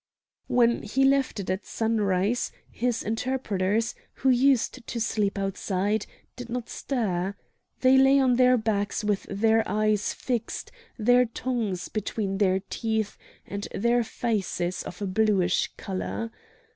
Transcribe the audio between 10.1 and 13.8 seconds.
fixed, their tongues between their teeth, and